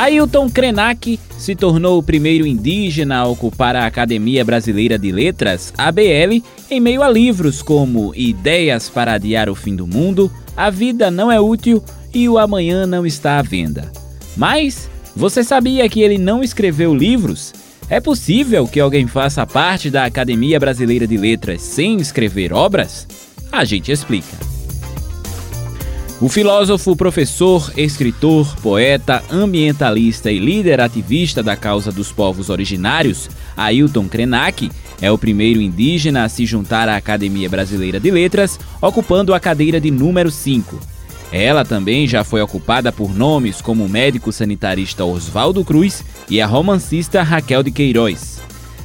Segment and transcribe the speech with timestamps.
[0.00, 6.40] Ailton Krenak se tornou o primeiro indígena a ocupar a Academia Brasileira de Letras, ABL,
[6.70, 11.32] em meio a livros como Ideias para Adiar o Fim do Mundo, A Vida Não
[11.32, 11.82] é Útil
[12.14, 13.90] e O Amanhã Não Está à Venda.
[14.36, 17.52] Mas você sabia que ele não escreveu livros?
[17.90, 23.04] É possível que alguém faça parte da Academia Brasileira de Letras sem escrever obras?
[23.50, 24.47] A gente explica.
[26.20, 34.08] O filósofo, professor, escritor, poeta, ambientalista e líder ativista da causa dos povos originários, Ailton
[34.08, 34.68] Krenak,
[35.00, 39.80] é o primeiro indígena a se juntar à Academia Brasileira de Letras, ocupando a cadeira
[39.80, 40.80] de número 5.
[41.30, 46.46] Ela também já foi ocupada por nomes como o médico sanitarista Oswaldo Cruz e a
[46.48, 48.37] romancista Raquel de Queiroz.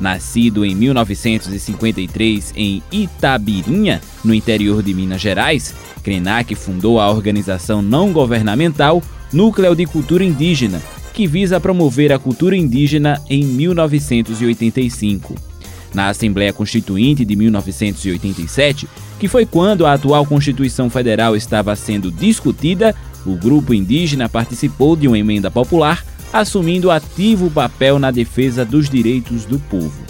[0.00, 8.12] Nascido em 1953 em Itabirinha, no interior de Minas Gerais, Krenak fundou a organização não
[8.12, 10.80] governamental Núcleo de Cultura Indígena,
[11.12, 15.34] que visa promover a cultura indígena em 1985.
[15.94, 18.86] Na Assembleia Constituinte de 1987,
[19.18, 25.08] que foi quando a atual Constituição Federal estava sendo discutida, o grupo indígena participou de
[25.08, 30.04] uma emenda popular, assumindo ativo papel na defesa dos direitos do povo.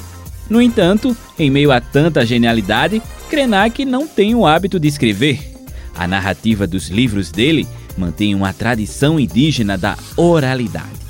[0.48, 5.54] No entanto, em meio a tanta genialidade, Krenak não tem o hábito de escrever.
[5.94, 11.06] A narrativa dos livros dele mantém uma tradição indígena da oralidade.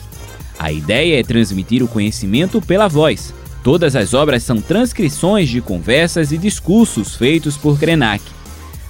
[0.58, 3.34] A ideia é transmitir o conhecimento pela voz.
[3.62, 8.24] Todas as obras são transcrições de conversas e discursos feitos por Krenak.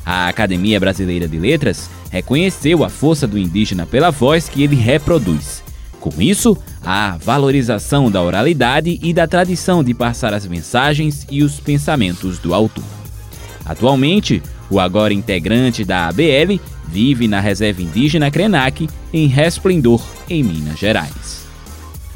[0.04, 5.64] A Academia Brasileira de Letras reconheceu a força do indígena pela voz que ele reproduz.
[6.06, 11.58] Com isso, a valorização da oralidade e da tradição de passar as mensagens e os
[11.58, 12.84] pensamentos do autor.
[13.64, 14.40] Atualmente,
[14.70, 21.44] o agora integrante da ABL vive na reserva indígena Krenak, em Resplendor, em Minas Gerais.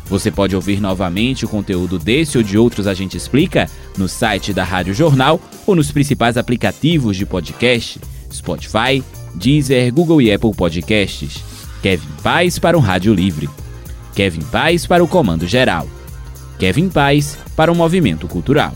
[0.07, 3.69] Você pode ouvir novamente o conteúdo desse ou de outros A Gente Explica
[3.99, 8.01] no site da Rádio Jornal ou nos principais aplicativos de podcast,
[8.33, 9.03] Spotify,
[9.35, 11.43] Deezer, Google e Apple Podcasts.
[11.83, 13.49] Kevin Paz para o Rádio Livre.
[14.15, 15.87] Kevin Paz para o Comando Geral.
[16.59, 18.75] Kevin Paz para o Movimento Cultural.